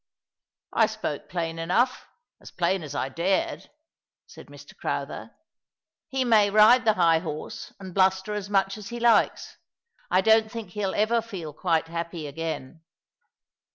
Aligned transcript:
"I 0.73 0.87
spoke 0.87 1.29
plain 1.29 1.59
enough— 1.59 2.07
as 2.41 2.49
plain 2.49 2.81
as 2.81 2.95
I 2.95 3.07
dared," 3.07 3.69
said 4.25 4.47
Mr. 4.47 4.75
Crowther. 4.75 5.29
"lie 6.11 6.23
may 6.23 6.49
ride 6.49 6.85
the 6.85 6.93
high 6.93 7.19
horse 7.19 7.71
and 7.79 7.93
bluster 7.93 8.33
as 8.33 8.49
much 8.49 8.79
as 8.79 8.89
he 8.89 8.99
likes. 8.99 9.57
I 10.09 10.21
don't 10.21 10.51
think 10.51 10.71
he'll 10.71 10.95
ever 10.95 11.21
feel 11.21 11.53
quite 11.53 11.87
happy 11.87 12.25
again." 12.25 12.81